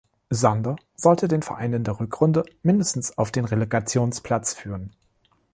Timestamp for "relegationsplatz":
3.45-4.55